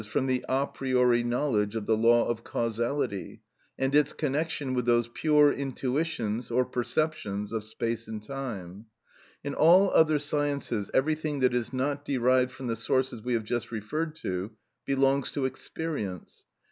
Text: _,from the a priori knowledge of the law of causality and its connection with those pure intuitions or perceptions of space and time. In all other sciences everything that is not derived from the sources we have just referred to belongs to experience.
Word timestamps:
_,from 0.07 0.25
the 0.25 0.43
a 0.49 0.65
priori 0.65 1.21
knowledge 1.23 1.75
of 1.75 1.85
the 1.85 1.95
law 1.95 2.27
of 2.27 2.43
causality 2.43 3.39
and 3.77 3.93
its 3.93 4.13
connection 4.13 4.73
with 4.73 4.83
those 4.87 5.07
pure 5.13 5.53
intuitions 5.53 6.49
or 6.49 6.65
perceptions 6.65 7.51
of 7.53 7.63
space 7.63 8.07
and 8.07 8.23
time. 8.23 8.87
In 9.43 9.53
all 9.53 9.91
other 9.91 10.17
sciences 10.17 10.89
everything 10.91 11.41
that 11.41 11.53
is 11.53 11.71
not 11.71 12.03
derived 12.03 12.51
from 12.51 12.65
the 12.65 12.75
sources 12.75 13.21
we 13.21 13.35
have 13.35 13.43
just 13.43 13.71
referred 13.71 14.15
to 14.23 14.49
belongs 14.87 15.31
to 15.33 15.45
experience. 15.45 16.45